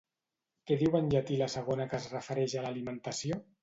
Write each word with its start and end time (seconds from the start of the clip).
Què 0.69 0.77
diu 0.79 0.97
en 1.01 1.13
llatí 1.13 1.39
la 1.43 1.51
segona 1.59 1.89
que 1.95 1.99
es 2.03 2.11
refereix 2.17 2.61
a 2.63 2.69
l'alimentació? 2.69 3.45